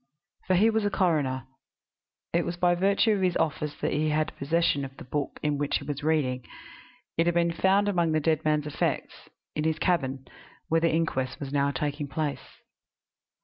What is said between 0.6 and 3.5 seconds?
was a coroner. It was by virtue of his